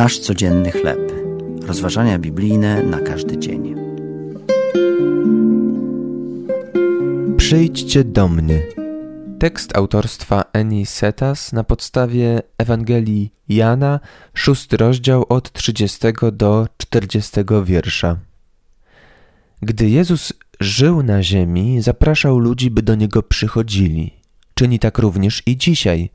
[0.00, 1.12] Nasz codzienny chleb.
[1.66, 3.74] Rozważania biblijne na każdy dzień.
[7.36, 8.62] Przyjdźcie do mnie.
[9.38, 14.00] Tekst autorstwa Eni Setas na podstawie Ewangelii Jana,
[14.34, 15.98] szósty rozdział od 30
[16.32, 18.16] do 40 wiersza.
[19.62, 24.14] Gdy Jezus żył na ziemi, zapraszał ludzi, by do Niego przychodzili.
[24.54, 26.10] Czyni tak również i dzisiaj.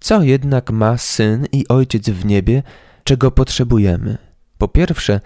[0.00, 2.62] Co jednak ma Syn i Ojciec w niebie,
[3.04, 4.18] czego potrzebujemy?
[4.58, 5.20] Po pierwsze,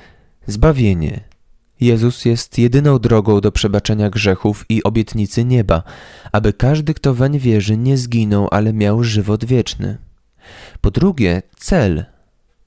[0.47, 1.21] zbawienie.
[1.81, 5.83] Jezus jest jedyną drogą do przebaczenia grzechów i obietnicy nieba,
[6.33, 9.99] aby każdy, kto weń wierzy, nie zginął, ale miał żywot wieczny.
[10.81, 12.05] Po drugie, cel.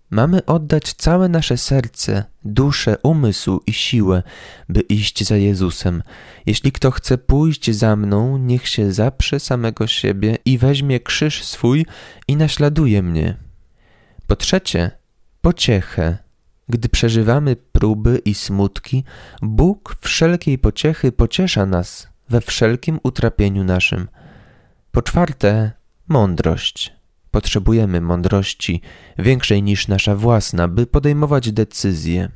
[0.10, 4.24] Mamy oddać całe nasze serce, duszę, umysł i siłę,
[4.70, 6.04] by iść za Jezusem.
[6.46, 11.86] Jeśli kto chce pójść za mną, niech się zaprze samego siebie i weźmie krzyż swój
[12.28, 13.38] i naśladuje mnie.
[14.28, 14.92] Po trzecie,
[15.42, 16.18] pociechę.
[16.70, 19.04] Gdy przeżywamy próby i smutki,
[19.42, 24.08] Bóg wszelkiej pociechy pociesza nas we wszelkim utrapieniu naszym.
[24.92, 25.72] Po czwarte,
[26.08, 26.94] mądrość.
[27.32, 28.82] Potrzebujemy mądrości
[29.18, 32.30] większej niż nasza własna, by podejmować decyzje.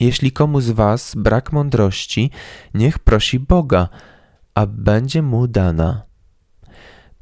[0.00, 2.30] Jeśli komu z Was brak mądrości,
[2.74, 3.88] niech prosi Boga,
[4.54, 6.02] a będzie mu dana.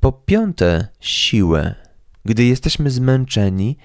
[0.00, 1.74] Po piąte, siłę.
[2.24, 3.76] Gdy jesteśmy zmęczeni,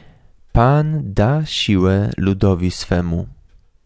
[0.54, 3.28] Pan da siłę ludowi swemu.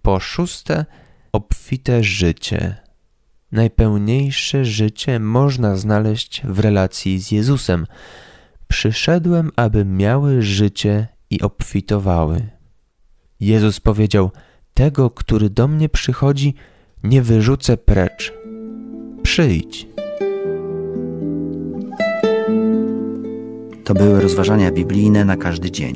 [0.01, 0.85] Po szóste,
[1.31, 2.75] obfite życie.
[3.51, 7.85] Najpełniejsze życie można znaleźć w relacji z Jezusem.
[8.67, 12.49] Przyszedłem, aby miały życie i obfitowały.
[13.39, 14.31] Jezus powiedział:
[14.73, 16.53] Tego, który do mnie przychodzi,
[17.03, 18.33] nie wyrzucę precz.
[19.23, 19.88] Przyjdź.
[23.83, 25.95] To były rozważania biblijne na każdy dzień.